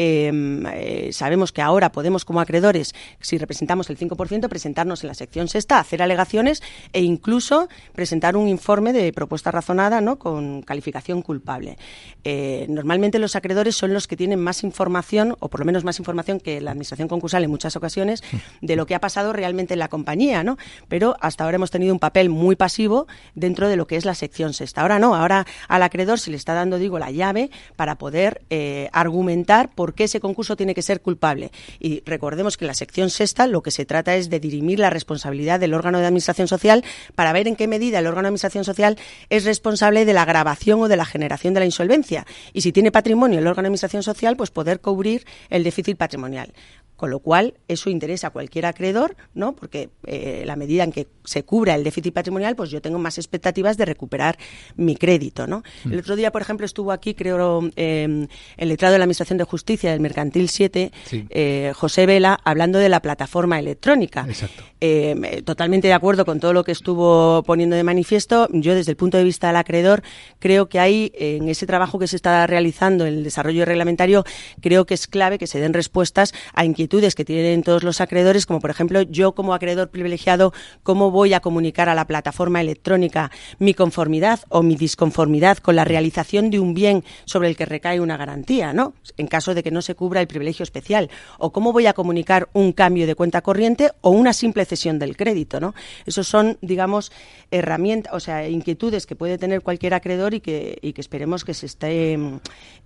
Em, 0.01 0.65
eh, 0.67 1.11
sabemos 1.13 1.51
que 1.51 1.61
ahora 1.61 1.91
podemos, 1.91 2.25
como 2.25 2.41
acreedores, 2.41 2.95
si 3.21 3.37
representamos 3.37 3.91
el 3.91 3.99
5%, 3.99 4.49
presentarnos 4.49 5.03
en 5.03 5.09
la 5.09 5.15
sección 5.15 5.49
sexta, 5.49 5.81
hacer 5.81 6.03
alegaciones 6.03 6.63
e 6.93 7.03
incluso 7.03 7.69
presentar 7.95 8.37
un 8.37 8.47
informe 8.47 8.93
de 8.93 9.13
propuesta 9.13 9.51
razonada 9.51 10.01
¿no? 10.01 10.19
con 10.19 10.63
calificación 10.63 11.23
culpable. 11.23 11.79
Eh, 12.23 12.67
normalmente 12.69 13.19
los 13.19 13.35
acreedores 13.35 13.77
son 13.77 13.93
los 13.93 14.07
que 14.07 14.17
tienen 14.17 14.39
más 14.39 14.63
información, 14.63 15.35
o 15.41 15.49
por 15.49 15.61
lo 15.61 15.67
menos 15.67 15.83
más 15.83 15.99
información 15.99 16.39
que 16.39 16.61
la 16.61 16.71
Administración 16.71 17.09
concursal 17.09 17.43
en 17.43 17.51
muchas 17.51 17.75
ocasiones, 17.75 18.23
de 18.61 18.77
lo 18.77 18.87
que 18.87 18.95
ha 18.95 19.01
pasado 19.01 19.33
realmente 19.33 19.75
en 19.75 19.81
la 19.81 19.89
compañía, 19.89 20.45
¿no? 20.45 20.59
Pero 20.87 21.17
hasta 21.21 21.43
ahora 21.43 21.57
hemos 21.57 21.73
tenido 21.73 21.93
un 21.93 21.99
papel 21.99 22.29
muy 22.29 22.55
pasivo 22.55 23.09
dentro 23.35 23.69
de 23.69 23.77
lo 23.77 23.89
que 23.89 23.97
es 23.97 24.05
la 24.05 24.15
sección 24.15 24.53
sexta. 24.53 24.83
Ahora 24.83 25.01
no, 25.01 25.17
ahora 25.17 25.45
al 25.67 25.83
acreedor 25.83 26.21
se 26.21 26.31
le 26.31 26.37
está 26.37 26.55
dando, 26.55 26.79
digo, 26.79 27.01
la 27.01 27.11
llave 27.11 27.51
para 27.75 27.99
poder 27.99 28.43
eh, 28.51 28.89
argumentar 28.93 29.38
por 29.75 29.95
qué 29.95 30.05
ese 30.05 30.21
concurso 30.21 30.57
tiene 30.57 30.75
que 30.75 30.83
ser 30.83 31.01
culpable. 31.01 31.51
Y 31.79 32.03
recordemos 32.05 32.57
que 32.57 32.65
en 32.65 32.69
la 32.69 32.75
sección 32.75 33.11
sexta 33.11 33.47
lo 33.47 33.63
que 33.63 33.71
se 33.71 33.85
trata 33.85 34.17
es 34.17 34.31
de 34.31 34.41
dirimir 34.41 34.79
la 34.79 34.91
responsabilidad 34.91 35.61
del 35.61 35.75
órgano 35.75 35.99
de 35.99 36.07
administración 36.07 36.49
social 36.49 36.85
para 37.15 37.33
ver 37.33 37.49
en 37.49 37.57
qué 37.57 37.67
medida 37.67 37.99
el 37.99 38.07
órgano 38.07 38.23
de 38.23 38.29
administración 38.29 38.65
social 38.65 38.99
es 39.31 39.45
responsable 39.45 40.05
de 40.05 40.13
la 40.13 40.25
grabación 40.25 40.81
o 40.81 40.89
de 40.89 40.97
la 40.97 41.05
generación 41.05 41.55
de 41.55 41.61
la 41.61 41.67
insolvencia. 41.67 42.27
Y 42.53 42.63
si 42.63 42.73
tiene 42.73 42.93
patrimonio 42.93 43.39
el 43.39 43.47
órgano 43.47 43.65
de 43.65 43.69
administración 43.69 44.03
social, 44.03 44.37
pues 44.37 44.51
poder 44.51 44.81
cubrir 44.81 45.25
el 45.51 45.65
déficit 45.65 45.97
patrimonial. 45.97 46.53
Con 46.99 47.11
lo 47.11 47.21
cual, 47.21 47.55
eso 47.69 47.91
interesa 47.91 48.27
a 48.27 48.31
cualquier 48.31 48.67
acreedor, 48.67 49.15
¿no? 49.33 49.55
Porque 49.55 49.89
eh, 50.05 50.43
la 50.45 50.57
medida 50.57 50.83
en 50.83 50.91
que 50.91 51.07
se 51.23 51.45
cubra 51.45 51.77
el 51.77 51.85
déficit 51.85 52.13
patrimonial, 52.13 52.57
pues 52.57 52.71
yo 52.71 52.83
tengo 52.83 52.99
más 52.99 53.19
expectativas 53.19 53.77
de 53.77 53.85
recuperar 53.85 54.37
mi 54.75 54.97
crédito, 54.97 55.47
¿no? 55.47 55.63
Mm. 55.85 55.93
El 55.93 56.01
otro 56.01 56.17
día, 56.17 56.33
por 56.33 56.43
ejemplo, 56.43 56.67
estuvo 56.67 56.91
aquí, 56.91 57.15
creo, 57.15 57.71
eh, 57.77 58.27
el 58.57 58.69
letrado 58.69 58.95
de 58.95 58.99
la 58.99 59.05
Administración 59.05 59.39
de 59.39 59.45
Justicia 59.45 59.93
del 59.93 60.01
Mercantil 60.01 60.49
7, 60.49 60.91
eh, 61.13 61.73
José 61.77 62.05
Vela, 62.07 62.41
hablando 62.43 62.81
de 62.81 62.89
la 62.89 63.01
plataforma 63.01 63.61
electrónica. 63.61 64.27
Exacto. 64.29 64.65
Eh, 64.81 65.43
totalmente 65.45 65.87
de 65.87 65.95
acuerdo 65.95 66.25
con 66.25 66.41
todo 66.41 66.53
lo 66.53 66.65
que 66.65 66.73
estuvo 66.73 67.45
poniendo 67.45 67.77
de 67.77 67.85
manifiesto. 67.85 68.49
Yo, 68.51 68.75
desde 68.75 68.91
el 68.91 68.97
punto 68.97 69.19
de 69.19 69.25
vista 69.25 69.47
del 69.47 69.57
acreedor, 69.57 70.03
creo 70.41 70.69
que 70.69 70.81
hay, 70.81 71.13
en 71.15 71.49
ese 71.49 71.65
trabajo 71.65 72.01
que 72.01 72.09
se 72.09 72.17
está 72.17 72.45
realizando, 72.49 73.07
en 73.07 73.15
el 73.15 73.23
desarrollo 73.23 73.65
reglamentario, 73.65 74.25
creo 74.61 74.85
que 74.85 74.95
es 74.95 75.07
clave 75.07 75.39
que 75.39 75.47
se 75.47 75.61
den 75.61 75.75
respuestas 75.75 76.35
a 76.55 76.65
inquietudes 76.65 76.88
que 76.89 77.25
tienen 77.25 77.63
todos 77.63 77.85
los 77.85 78.01
acreedores, 78.01 78.47
como 78.47 78.61
por 78.61 78.71
ejemplo 78.71 79.03
yo 79.03 79.33
como 79.33 79.55
acreedor 79.55 79.91
privilegiado, 79.91 80.53
cómo 80.83 81.11
voy 81.11 81.35
a 81.35 81.41
comunicar 81.41 81.89
a 81.89 81.95
la 81.95 82.07
plataforma 82.07 82.61
electrónica 82.61 83.31
mi 83.59 83.75
conformidad 83.75 84.41
o 84.49 84.63
mi 84.63 84.75
disconformidad 84.75 85.59
con 85.59 85.77
la 85.77 85.85
realización 85.85 86.51
de 86.51 86.59
un 86.59 86.75
bien 86.75 87.05
sobre 87.25 87.49
el 87.49 87.57
que 87.57 87.67
recae 87.67 88.01
una 88.01 88.17
garantía, 88.17 88.73
¿no? 88.73 88.95
En 89.17 89.27
caso 89.27 89.55
de 89.55 89.63
que 89.63 89.71
no 89.71 89.83
se 89.83 89.95
cubra 89.95 90.21
el 90.21 90.27
privilegio 90.27 90.63
especial, 90.63 91.11
o 91.39 91.53
cómo 91.53 91.73
voy 91.73 91.87
a 91.87 91.93
comunicar 91.93 92.49
un 92.53 92.73
cambio 92.73 93.07
de 93.07 93.15
cuenta 93.15 93.43
corriente 93.43 93.93
o 94.01 94.11
una 94.11 94.33
simple 94.33 94.65
cesión 94.65 94.99
del 94.99 95.17
crédito, 95.17 95.61
¿no? 95.61 95.75
Esos 96.07 96.27
son, 96.27 96.59
digamos, 96.63 97.13
herramientas, 97.51 98.13
o 98.15 98.21
sea, 98.21 98.49
inquietudes 98.49 99.07
que 99.07 99.15
puede 99.15 99.39
tener 99.39 99.61
cualquier 99.63 99.95
acreedor 99.95 100.35
y 100.35 100.41
que, 100.41 100.79
y 100.81 100.93
que 100.93 101.01
esperemos 101.01 101.45
que 101.45 101.55
se 101.55 101.67
esté, 101.67 102.19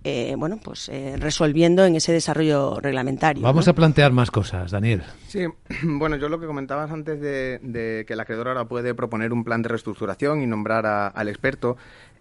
eh, 0.03 0.35
bueno, 0.37 0.59
pues 0.63 0.89
eh, 0.89 1.15
resolviendo 1.17 1.85
en 1.85 1.95
ese 1.95 2.11
desarrollo 2.11 2.79
reglamentario. 2.79 3.41
Vamos 3.41 3.67
a 3.67 3.73
plantear 3.73 3.92
más 4.11 4.31
cosas, 4.31 4.71
Daniel. 4.71 5.03
Sí, 5.27 5.45
bueno, 5.83 6.15
yo 6.15 6.29
lo 6.29 6.39
que 6.39 6.47
comentabas 6.47 6.91
antes 6.91 7.19
de, 7.19 8.03
que 8.07 8.13
el 8.13 8.19
acreedor 8.19 8.47
ahora 8.47 8.65
puede 8.65 8.93
proponer 8.93 9.31
un 9.33 9.43
plan 9.43 9.61
de 9.61 9.69
reestructuración 9.69 10.41
y 10.41 10.47
nombrar 10.47 10.85
al 11.15 11.27
experto, 11.27 11.77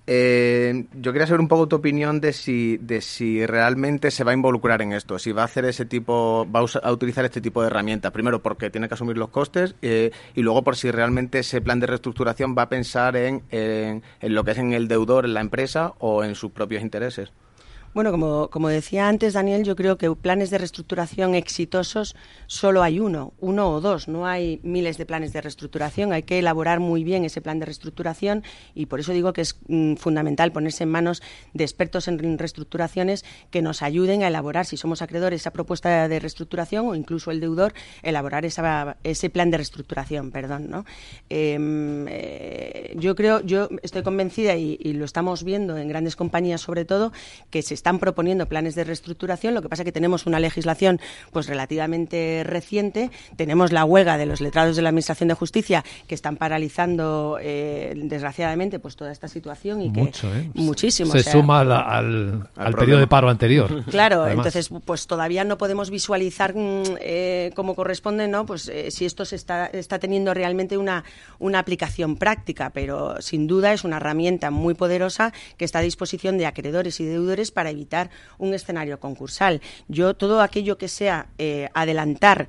eh, 0.06 0.86
yo 0.94 1.12
quería 1.12 1.28
saber 1.28 1.40
un 1.40 1.48
poco 1.48 1.68
tu 1.68 1.76
opinión 1.76 2.20
de 2.20 2.32
si, 2.32 2.76
de 2.78 3.00
si 3.00 3.46
realmente 3.46 4.10
se 4.10 4.24
va 4.24 4.32
a 4.32 4.34
involucrar 4.34 4.82
en 4.82 4.92
esto, 4.92 5.18
si 5.18 5.30
va 5.30 5.42
a 5.42 5.44
hacer 5.44 5.64
ese 5.64 5.84
tipo, 5.84 6.46
va 6.50 6.60
a, 6.60 6.92
utilizar 6.92 7.24
este 7.24 7.40
tipo 7.40 7.62
de 7.62 7.68
herramientas. 7.68 8.10
Primero 8.10 8.42
porque 8.42 8.68
tiene 8.68 8.88
que 8.88 8.94
asumir 8.94 9.16
los 9.16 9.28
costes 9.28 9.76
eh, 9.80 10.10
y 10.34 10.42
luego 10.42 10.62
por 10.62 10.76
si 10.76 10.90
realmente 10.90 11.38
ese 11.38 11.60
plan 11.60 11.78
de 11.78 11.86
reestructuración 11.86 12.56
va 12.58 12.62
a 12.62 12.68
pensar 12.68 13.16
en, 13.16 13.42
en 13.50 14.02
lo 14.20 14.44
que 14.44 14.50
es 14.50 14.58
en 14.58 14.72
el 14.72 14.88
deudor, 14.88 15.24
en 15.24 15.34
la 15.34 15.40
empresa 15.40 15.94
o 15.98 16.24
en 16.24 16.34
sus 16.34 16.50
propios 16.50 16.82
intereses. 16.82 17.32
Bueno, 17.94 18.10
como, 18.10 18.48
como 18.48 18.70
decía 18.70 19.06
antes, 19.06 19.34
Daniel, 19.34 19.64
yo 19.64 19.76
creo 19.76 19.98
que 19.98 20.10
planes 20.14 20.48
de 20.48 20.56
reestructuración 20.56 21.34
exitosos 21.34 22.16
solo 22.46 22.82
hay 22.82 23.00
uno, 23.00 23.34
uno 23.38 23.68
o 23.68 23.82
dos. 23.82 24.08
No 24.08 24.26
hay 24.26 24.60
miles 24.62 24.96
de 24.96 25.04
planes 25.04 25.34
de 25.34 25.42
reestructuración. 25.42 26.10
Hay 26.14 26.22
que 26.22 26.38
elaborar 26.38 26.80
muy 26.80 27.04
bien 27.04 27.26
ese 27.26 27.42
plan 27.42 27.58
de 27.58 27.66
reestructuración 27.66 28.44
y 28.74 28.86
por 28.86 29.00
eso 29.00 29.12
digo 29.12 29.34
que 29.34 29.42
es 29.42 29.58
mm, 29.68 29.96
fundamental 29.96 30.52
ponerse 30.52 30.84
en 30.84 30.90
manos 30.90 31.22
de 31.52 31.64
expertos 31.64 32.08
en 32.08 32.38
reestructuraciones 32.38 33.26
que 33.50 33.60
nos 33.60 33.82
ayuden 33.82 34.22
a 34.22 34.28
elaborar, 34.28 34.64
si 34.64 34.78
somos 34.78 35.02
acreedores, 35.02 35.42
esa 35.42 35.50
propuesta 35.50 36.08
de 36.08 36.18
reestructuración 36.18 36.86
o 36.86 36.94
incluso 36.94 37.30
el 37.30 37.40
deudor, 37.40 37.74
elaborar 38.02 38.46
esa, 38.46 38.96
ese 39.04 39.28
plan 39.28 39.50
de 39.50 39.58
reestructuración. 39.58 40.30
Perdón, 40.30 40.70
¿no? 40.70 40.86
Em, 41.28 42.06
eh, 42.08 42.94
yo 42.96 43.14
creo, 43.14 43.42
yo 43.42 43.68
estoy 43.82 44.02
convencida 44.02 44.56
y, 44.56 44.78
y 44.80 44.94
lo 44.94 45.04
estamos 45.04 45.44
viendo 45.44 45.76
en 45.76 45.88
grandes 45.88 46.16
compañías 46.16 46.62
sobre 46.62 46.86
todo, 46.86 47.12
que 47.50 47.60
se 47.60 47.81
están 47.82 47.98
proponiendo 47.98 48.46
planes 48.46 48.76
de 48.76 48.84
reestructuración. 48.84 49.54
Lo 49.54 49.60
que 49.60 49.68
pasa 49.68 49.82
es 49.82 49.84
que 49.84 49.90
tenemos 49.90 50.26
una 50.26 50.38
legislación 50.38 51.00
pues 51.32 51.48
relativamente 51.48 52.44
reciente. 52.44 53.10
Tenemos 53.34 53.72
la 53.72 53.84
huelga 53.84 54.18
de 54.18 54.24
los 54.24 54.40
letrados 54.40 54.76
de 54.76 54.82
la 54.82 54.90
Administración 54.90 55.28
de 55.28 55.34
Justicia 55.34 55.84
que 56.06 56.14
están 56.14 56.36
paralizando, 56.36 57.38
eh, 57.42 57.92
desgraciadamente, 57.96 58.78
pues 58.78 58.94
toda 58.94 59.10
esta 59.10 59.26
situación 59.26 59.82
y 59.82 59.88
Mucho, 59.88 60.30
que 60.30 60.38
¿eh? 60.38 60.50
muchísimo. 60.54 61.10
Se 61.10 61.18
o 61.18 61.22
sea, 61.24 61.32
suma 61.32 61.58
al, 61.60 61.72
al, 61.72 62.48
al 62.54 62.74
periodo 62.74 63.00
de 63.00 63.08
paro 63.08 63.28
anterior. 63.28 63.82
Claro, 63.92 64.22
Además. 64.22 64.46
entonces 64.46 64.70
pues 64.84 65.06
todavía 65.08 65.42
no 65.44 65.58
podemos 65.58 65.90
visualizar 65.90 66.54
mm, 66.54 66.82
eh, 67.00 67.50
como 67.56 67.74
corresponde, 67.74 68.28
¿no? 68.28 68.46
Pues 68.46 68.68
eh, 68.68 68.92
si 68.92 69.04
esto 69.04 69.24
se 69.24 69.34
está, 69.34 69.66
está 69.66 69.98
teniendo 69.98 70.32
realmente 70.34 70.78
una, 70.78 71.04
una 71.40 71.58
aplicación 71.58 72.16
práctica, 72.16 72.70
pero 72.70 73.20
sin 73.20 73.48
duda 73.48 73.72
es 73.72 73.82
una 73.82 73.96
herramienta 73.96 74.50
muy 74.52 74.74
poderosa 74.74 75.32
que 75.56 75.64
está 75.64 75.80
a 75.80 75.82
disposición 75.82 76.38
de 76.38 76.46
acreedores 76.46 77.00
y 77.00 77.04
deudores 77.04 77.50
para 77.50 77.71
evitar 77.72 78.10
un 78.38 78.54
escenario 78.54 79.00
concursal. 79.00 79.60
Yo 79.88 80.14
todo 80.14 80.40
aquello 80.40 80.78
que 80.78 80.86
sea 80.88 81.26
eh, 81.38 81.68
adelantar 81.74 82.46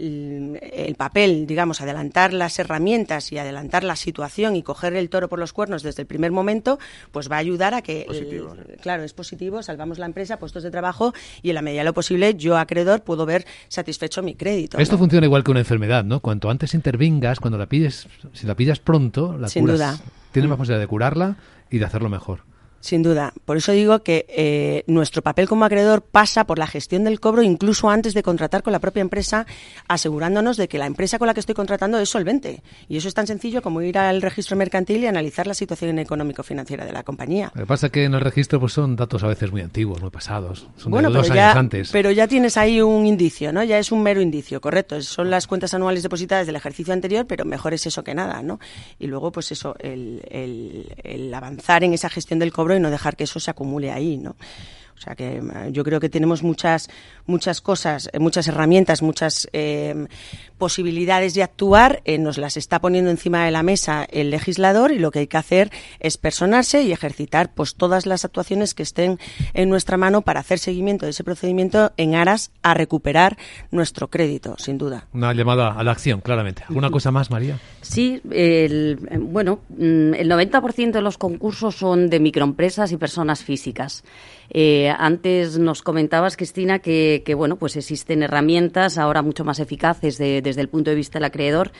el 0.00 0.94
papel, 0.96 1.44
digamos, 1.48 1.80
adelantar 1.80 2.32
las 2.32 2.56
herramientas 2.60 3.32
y 3.32 3.38
adelantar 3.38 3.82
la 3.82 3.96
situación 3.96 4.54
y 4.54 4.62
coger 4.62 4.94
el 4.94 5.10
toro 5.10 5.28
por 5.28 5.40
los 5.40 5.52
cuernos 5.52 5.82
desde 5.82 6.02
el 6.02 6.06
primer 6.06 6.30
momento, 6.30 6.78
pues 7.10 7.28
va 7.28 7.34
a 7.34 7.38
ayudar 7.40 7.74
a 7.74 7.82
que, 7.82 8.04
Positivo, 8.06 8.54
el- 8.54 8.76
claro, 8.76 9.02
es 9.02 9.12
positivo, 9.12 9.60
salvamos 9.60 9.98
la 9.98 10.06
empresa, 10.06 10.38
puestos 10.38 10.62
de 10.62 10.70
trabajo 10.70 11.14
y 11.42 11.48
en 11.48 11.56
la 11.56 11.62
medida 11.62 11.80
de 11.80 11.86
lo 11.86 11.94
posible 11.94 12.36
yo, 12.36 12.56
acreedor, 12.56 13.02
puedo 13.02 13.26
ver 13.26 13.44
satisfecho 13.66 14.22
mi 14.22 14.36
crédito. 14.36 14.78
Esto 14.78 14.94
¿no? 14.94 14.98
funciona 15.00 15.26
igual 15.26 15.42
que 15.42 15.50
una 15.50 15.60
enfermedad, 15.60 16.04
¿no? 16.04 16.20
Cuanto 16.20 16.48
antes 16.48 16.74
intervingas, 16.74 17.40
cuando 17.40 17.58
la 17.58 17.66
pilles, 17.66 18.06
si 18.34 18.46
la 18.46 18.54
pillas 18.54 18.78
pronto, 18.78 19.36
la 19.36 19.48
Sin 19.48 19.62
curas. 19.62 19.78
duda. 19.78 19.98
Tienes 20.30 20.48
más 20.48 20.58
posibilidad 20.58 20.80
de 20.80 20.86
curarla 20.86 21.36
y 21.72 21.78
de 21.78 21.84
hacerlo 21.84 22.08
mejor. 22.08 22.42
Sin 22.80 23.02
duda. 23.02 23.32
Por 23.44 23.56
eso 23.56 23.72
digo 23.72 24.04
que 24.04 24.24
eh, 24.28 24.84
nuestro 24.86 25.20
papel 25.20 25.48
como 25.48 25.64
acreedor 25.64 26.00
pasa 26.02 26.44
por 26.46 26.58
la 26.60 26.66
gestión 26.68 27.02
del 27.04 27.18
cobro 27.18 27.42
incluso 27.42 27.90
antes 27.90 28.14
de 28.14 28.22
contratar 28.22 28.62
con 28.62 28.72
la 28.72 28.78
propia 28.78 29.00
empresa, 29.00 29.46
asegurándonos 29.88 30.56
de 30.56 30.68
que 30.68 30.78
la 30.78 30.86
empresa 30.86 31.18
con 31.18 31.26
la 31.26 31.34
que 31.34 31.40
estoy 31.40 31.54
contratando 31.54 31.98
es 31.98 32.08
solvente. 32.08 32.62
Y 32.88 32.96
eso 32.96 33.08
es 33.08 33.14
tan 33.14 33.26
sencillo 33.26 33.62
como 33.62 33.82
ir 33.82 33.98
al 33.98 34.22
registro 34.22 34.56
mercantil 34.56 35.02
y 35.02 35.06
analizar 35.06 35.46
la 35.46 35.54
situación 35.54 35.98
económico-financiera 35.98 36.84
de 36.84 36.92
la 36.92 37.02
compañía. 37.02 37.50
Lo 37.54 37.62
que 37.62 37.66
pasa 37.66 37.86
es 37.86 37.92
que 37.92 38.04
en 38.04 38.14
el 38.14 38.20
registro 38.20 38.60
pues 38.60 38.72
son 38.72 38.96
datos 38.96 39.22
a 39.24 39.26
veces 39.28 39.50
muy 39.50 39.60
antiguos, 39.62 40.00
muy 40.00 40.10
pasados. 40.10 40.66
Son 40.76 40.90
Bueno, 40.92 41.08
de 41.08 41.14
pero 41.14 41.26
dos 41.28 41.34
ya, 41.34 41.46
años 41.50 41.56
antes. 41.58 41.90
pero 41.90 42.10
ya 42.10 42.28
tienes 42.28 42.56
ahí 42.56 42.80
un 42.80 43.06
indicio, 43.06 43.52
¿no? 43.52 43.64
Ya 43.64 43.78
es 43.78 43.90
un 43.92 44.02
mero 44.02 44.20
indicio, 44.20 44.60
correcto. 44.60 45.00
Son 45.02 45.30
las 45.30 45.46
cuentas 45.46 45.74
anuales 45.74 46.02
depositadas 46.02 46.46
del 46.46 46.56
ejercicio 46.56 46.92
anterior, 46.92 47.26
pero 47.26 47.44
mejor 47.44 47.74
es 47.74 47.86
eso 47.86 48.04
que 48.04 48.14
nada, 48.14 48.42
¿no? 48.42 48.60
Y 48.98 49.06
luego, 49.06 49.32
pues 49.32 49.50
eso, 49.52 49.74
el, 49.80 50.22
el- 50.30 50.94
el 51.02 51.34
avanzar 51.34 51.82
en 51.84 51.92
esa 51.94 52.08
gestión 52.08 52.38
del 52.38 52.52
cobro 52.52 52.67
y 52.76 52.80
no 52.80 52.90
dejar 52.90 53.16
que 53.16 53.24
eso 53.24 53.40
se 53.40 53.50
acumule 53.50 53.90
ahí, 53.90 54.16
¿no? 54.16 54.36
O 54.98 55.00
sea 55.00 55.14
que 55.14 55.36
eh, 55.36 55.42
yo 55.70 55.84
creo 55.84 56.00
que 56.00 56.08
tenemos 56.08 56.42
muchas, 56.42 56.88
muchas 57.26 57.60
cosas, 57.60 58.10
eh, 58.12 58.18
muchas 58.18 58.48
herramientas, 58.48 59.00
muchas 59.02 59.48
eh, 59.52 60.06
posibilidades 60.58 61.34
de 61.34 61.42
actuar. 61.42 62.02
eh, 62.04 62.18
nos 62.18 62.36
las 62.36 62.56
está 62.56 62.80
poniendo 62.80 63.10
encima 63.10 63.44
de 63.44 63.50
la 63.50 63.62
mesa 63.62 64.04
el 64.10 64.30
legislador 64.30 64.90
y 64.92 64.98
lo 64.98 65.10
que 65.10 65.20
hay 65.20 65.26
que 65.28 65.36
hacer 65.36 65.70
es 66.00 66.16
personarse 66.16 66.82
y 66.82 66.92
ejercitar 66.92 67.52
pues 67.54 67.76
todas 67.76 68.06
las 68.06 68.24
actuaciones 68.24 68.74
que 68.74 68.82
estén 68.82 69.18
en 69.54 69.68
nuestra 69.68 69.96
mano 69.96 70.22
para 70.22 70.40
hacer 70.40 70.58
seguimiento 70.58 71.06
de 71.06 71.10
ese 71.10 71.24
procedimiento 71.24 71.92
en 71.96 72.14
aras 72.14 72.50
a 72.62 72.74
recuperar 72.74 73.38
nuestro 73.70 74.08
crédito, 74.08 74.56
sin 74.58 74.78
duda. 74.78 75.06
Una 75.12 75.32
llamada 75.32 75.72
a 75.72 75.82
la 75.84 75.92
acción, 75.92 76.20
claramente. 76.20 76.64
¿Alguna 76.68 76.90
cosa 76.90 77.10
más, 77.10 77.30
María? 77.30 77.58
Sí, 77.82 78.20
el, 78.30 78.98
bueno, 79.20 79.60
mm, 79.68 80.14
el 80.14 80.28
90% 80.28 80.92
de 80.92 81.02
los 81.02 81.18
concursos 81.18 81.76
son 81.76 82.10
de 82.10 82.18
microempresas 82.20 82.90
y 82.92 82.96
personas 82.96 83.44
físicas. 83.44 84.02
Eh, 84.50 84.88
antes 84.98 85.58
nos 85.58 85.82
comentabas, 85.82 86.36
Cristina, 86.36 86.78
que, 86.78 87.22
bueno, 87.36 87.56
pues 87.56 87.76
existen 87.76 88.22
herramientas 88.22 88.96
ahora 88.98 89.22
mucho 89.22 89.44
más 89.44 89.58
eficaces 89.60 90.16
de- 90.18 90.40
desde 90.42 90.60
el 90.62 90.68
punto 90.68 90.90
de 90.90 90.96
vista 90.96 91.18
del 91.18 91.24
acreedor. 91.24 91.70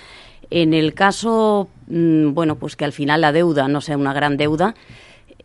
En 0.50 0.74
el 0.74 0.94
caso, 0.94 1.68
mm, 1.86 2.32
bueno, 2.34 2.56
pues 2.56 2.76
que 2.76 2.84
al 2.84 2.92
final 2.92 3.20
la 3.22 3.32
deuda 3.32 3.68
no 3.68 3.80
sea 3.80 3.96
una 3.96 4.12
gran 4.12 4.36
deuda, 4.36 4.74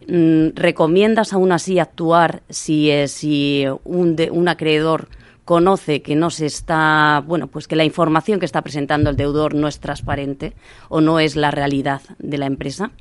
mm, 0.07 0.49
¿recomiendas 0.55 1.33
aún 1.33 1.51
así 1.51 1.79
actuar 1.79 2.43
si, 2.49 2.89
si 3.07 3.65
un, 3.85 4.15
de- 4.15 4.31
un 4.31 4.47
acreedor 4.49 5.07
conoce 5.45 6.01
que 6.01 6.15
no 6.15 6.29
se 6.29 6.45
está, 6.45 7.21
bueno, 7.25 7.47
pues 7.47 7.67
que 7.67 7.75
la 7.75 7.83
información 7.83 8.39
que 8.39 8.45
está 8.45 8.61
presentando 8.61 9.09
el 9.09 9.17
deudor 9.17 9.55
no 9.55 9.67
es 9.67 9.79
transparente 9.79 10.53
o 10.89 11.01
no 11.01 11.19
es 11.19 11.35
la 11.35 11.51
realidad 11.51 12.01
de 12.19 12.37
la 12.37 12.45
empresa? 12.45 12.91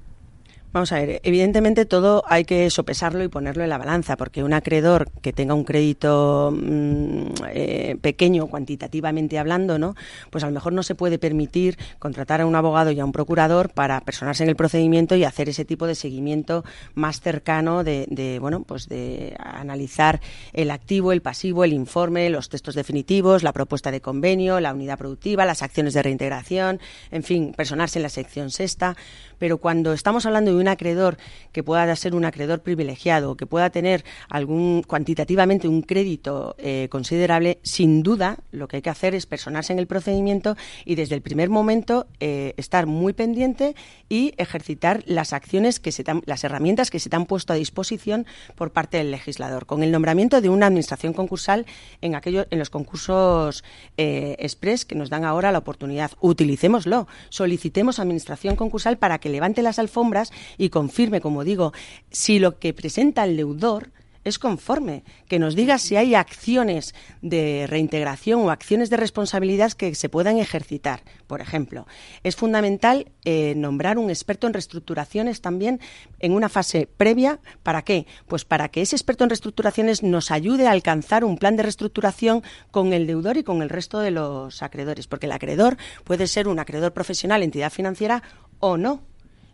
Vamos 0.73 0.91
a 0.93 0.97
ver, 0.97 1.21
evidentemente 1.23 1.85
todo 1.85 2.25
hay 2.27 2.47
que 2.47 2.71
sopesarlo 2.71 3.23
y 3.23 3.29
ponerlo 3.29 3.63
en 3.63 3.69
la 3.69 3.77
balanza, 3.77 4.17
porque 4.17 4.43
un 4.43 4.55
acreedor 4.55 5.11
que 5.21 5.35
tenga 5.35 5.53
un 5.53 5.65
crédito 5.65 6.51
mm, 6.51 7.27
eh, 7.51 7.97
pequeño, 8.01 8.47
cuantitativamente 8.47 9.39
hablando, 9.39 9.79
¿no? 9.79 9.95
Pues 10.31 10.45
a 10.45 10.47
lo 10.47 10.55
mejor 10.55 10.73
no 10.73 10.83
se 10.83 10.95
puede 10.95 11.19
permitir 11.19 11.77
contratar 11.99 12.41
a 12.41 12.47
un 12.47 12.55
abogado 12.55 12.91
y 12.91 12.99
a 13.01 13.05
un 13.05 13.13
procurador 13.13 13.69
para 13.69 14.01
personarse 14.01 14.45
en 14.45 14.49
el 14.49 14.57
procedimiento 14.57 15.15
y 15.15 15.25
hacer 15.25 15.51
ese 15.51 15.67
tipo 15.67 15.87
de 15.87 15.95
seguimiento 15.95 16.65
más 16.95 17.21
cercano 17.21 17.85
de, 17.85 18.07
de, 18.09 18.39
bueno, 18.39 18.63
pues 18.63 18.89
de 18.89 19.37
analizar 19.39 20.23
el 20.55 20.71
activo, 20.71 21.13
el 21.13 21.21
pasivo, 21.21 21.65
el 21.65 21.75
informe, 21.75 22.31
los 22.31 22.49
textos 22.49 22.75
definitivos, 22.75 23.43
la 23.43 23.53
propuesta 23.53 23.91
de 23.91 24.01
convenio, 24.01 24.59
la 24.59 24.73
unidad 24.73 24.97
productiva, 24.97 25.45
las 25.45 25.61
acciones 25.61 25.93
de 25.93 26.03
reintegración, 26.03 26.81
en 27.11 27.23
fin, 27.25 27.53
personarse 27.55 27.99
en 27.99 28.05
la 28.05 28.09
sección 28.09 28.51
sexta. 28.51 28.97
Pero 29.43 29.59
cuando 29.59 29.93
estamos 29.93 30.25
hablando 30.25 30.53
de 30.55 30.61
un 30.61 30.69
acreedor 30.69 31.17
que 31.51 31.65
pueda 31.65 31.97
ser 31.97 32.15
un 32.15 32.25
acreedor 32.25 32.61
privilegiado, 32.61 33.37
que 33.37 33.45
pueda 33.45 33.71
tener 33.71 34.05
algún 34.29 34.85
cuantitativamente 34.85 35.67
un 35.67 35.83
crédito 35.83 36.55
eh, 36.59 36.87
considerable, 36.93 37.59
sin 37.65 38.05
duda 38.05 38.39
lo 38.53 38.69
que 38.69 38.77
hay 38.77 38.83
que 38.83 38.91
hacer 38.91 39.17
es 39.17 39.27
personarse 39.27 39.73
en 39.73 39.81
el 39.81 39.89
procedimiento 39.89 40.57
y 40.85 40.95
desde 40.95 41.17
el 41.17 41.23
primer 41.23 41.51
momento 41.51 42.07
eh, 42.21 42.55
estar 42.57 42.87
muy 42.87 43.15
pendiente 43.15 43.75
y 44.09 44.33
ejercitar 44.37 45.03
las 45.07 45.33
acciones 45.33 45.81
que 45.81 45.91
se 45.91 46.05
te 46.05 46.13
han- 46.13 46.23
las 46.25 46.45
herramientas 46.45 46.89
que 46.93 47.01
se 47.01 47.11
te 47.11 47.17
han 47.17 47.27
puesto 47.27 47.53
a 47.53 47.57
disposición 47.57 48.27
por 48.55 48.71
parte 48.71 48.99
del 48.99 49.11
legislador, 49.11 49.67
con 49.67 49.83
el 49.83 49.91
nombramiento 49.91 50.41
de 50.41 50.51
una 50.51 50.67
administración 50.69 51.15
concursal 51.15 51.67
en 52.01 52.15
aquellos 52.15 52.47
en 52.53 52.61
los 52.61 52.71
concursos 52.71 53.65
eh, 53.97 54.37
express 54.39 54.85
que 54.85 54.95
nos 54.95 55.11
dan 55.11 55.25
ahora 55.25 55.51
la 55.51 55.59
oportunidad. 55.59 56.13
Utilicémoslo, 56.21 57.09
solicitemos 57.29 57.99
administración 57.99 58.55
concursal 58.55 58.99
para 58.99 59.19
que 59.19 59.32
levante 59.33 59.63
las 59.63 59.79
alfombras 59.79 60.31
y 60.59 60.69
confirme, 60.69 61.21
como 61.21 61.43
digo, 61.43 61.73
si 62.11 62.39
lo 62.39 62.59
que 62.59 62.73
presenta 62.73 63.25
el 63.25 63.37
deudor 63.37 63.91
es 64.25 64.39
conforme, 64.39 65.05
que 65.29 65.39
nos 65.39 65.57
diga 65.57 65.79
si 65.79 65.97
hay 65.97 66.15
acciones 66.15 66.95
de 67.23 67.67
reintegración 67.69 68.41
o 68.41 68.51
acciones 68.51 68.91
de 68.91 68.97
responsabilidad 68.97 69.73
que 69.73 69.95
se 69.95 70.09
puedan 70.09 70.39
ejercitar. 70.39 71.03
Por 71.27 71.41
ejemplo, 71.41 71.87
es 72.23 72.37
fundamental 72.37 73.11
eh, 73.25 73.55
nombrar 73.57 73.99
un 73.99 74.11
experto 74.11 74.47
en 74.47 74.53
reestructuraciones 74.53 75.41
también 75.41 75.81
en 76.21 76.33
una 76.33 76.49
fase 76.49 76.89
previa. 76.97 77.41
¿Para 77.63 77.83
qué? 77.83 78.07
Pues 78.27 78.45
para 78.45 78.69
que 78.69 78.83
ese 78.83 78.97
experto 78.97 79.25
en 79.25 79.31
reestructuraciones 79.31 80.03
nos 80.03 80.31
ayude 80.31 80.69
a 80.69 80.73
alcanzar 80.73 81.25
un 81.25 81.37
plan 81.37 81.57
de 81.57 81.65
reestructuración 81.65 82.43
con 82.71 82.93
el 82.93 83.07
deudor 83.07 83.37
y 83.37 83.43
con 83.43 83.63
el 83.63 83.71
resto 83.71 83.99
de 83.99 84.13
los 84.13 84.63
acreedores, 84.63 85.09
porque 85.09 85.27
el 85.27 85.33
acreedor 85.33 85.77
puede 86.05 86.27
ser 86.27 86.47
un 86.47 86.59
acreedor 86.59 86.93
profesional, 86.93 87.43
entidad 87.43 87.73
financiera 87.73 88.23
o 88.61 88.77
no. 88.77 89.12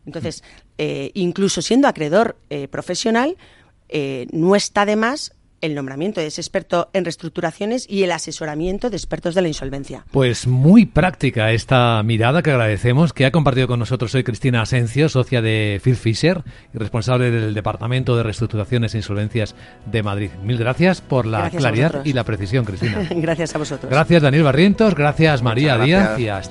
Entonces, 0.08 0.42
eh, 0.78 1.10
incluso 1.12 1.60
siendo 1.60 1.86
acreedor 1.86 2.36
eh, 2.48 2.66
profesional, 2.66 3.36
eh, 3.90 4.26
no 4.32 4.56
está 4.56 4.86
de 4.86 4.96
más 4.96 5.32
el 5.60 5.74
nombramiento 5.74 6.20
de 6.20 6.28
ese 6.28 6.40
experto 6.40 6.88
en 6.92 7.04
reestructuraciones 7.04 7.88
y 7.88 8.04
el 8.04 8.12
asesoramiento 8.12 8.90
de 8.90 8.96
expertos 8.96 9.34
de 9.34 9.42
la 9.42 9.48
insolvencia. 9.48 10.04
Pues 10.10 10.46
muy 10.46 10.86
práctica 10.86 11.52
esta 11.52 12.02
mirada 12.02 12.42
que 12.42 12.50
agradecemos, 12.50 13.12
que 13.12 13.26
ha 13.26 13.32
compartido 13.32 13.66
con 13.66 13.78
nosotros 13.78 14.14
hoy 14.14 14.24
Cristina 14.24 14.62
Asencio, 14.62 15.08
socia 15.08 15.42
de 15.42 15.80
Phil 15.82 15.96
Fisher 15.96 16.42
y 16.72 16.78
responsable 16.78 17.30
del 17.30 17.54
Departamento 17.54 18.16
de 18.16 18.22
Reestructuraciones 18.22 18.94
e 18.94 18.98
Insolvencias 18.98 19.54
de 19.86 20.02
Madrid. 20.02 20.30
Mil 20.42 20.58
gracias 20.58 21.00
por 21.00 21.26
la 21.26 21.40
Gracias 21.40 21.60
claridad 21.60 22.04
y 22.04 22.12
la 22.12 22.24
precisión, 22.24 22.64
Cristina. 22.64 23.06
Gracias 23.10 23.54
a 23.54 23.58
vosotros. 23.58 23.90
Gracias 23.90 24.22
Daniel 24.22 24.44
Barrientos, 24.44 24.94
gracias 24.94 25.42
María 25.42 25.78
Díaz 25.78 26.18
y 26.18 26.28
hasta 26.28 26.46